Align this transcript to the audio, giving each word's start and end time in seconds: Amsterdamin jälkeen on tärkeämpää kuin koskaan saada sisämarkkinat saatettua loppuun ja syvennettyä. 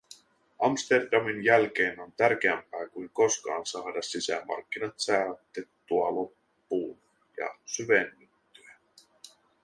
Amsterdamin 0.59 1.43
jälkeen 1.43 1.99
on 1.99 2.11
tärkeämpää 2.17 2.87
kuin 2.89 3.09
koskaan 3.09 3.65
saada 3.65 4.01
sisämarkkinat 4.01 4.93
saatettua 4.99 6.15
loppuun 6.15 6.97
ja 7.37 7.49
syvennettyä. 7.65 8.73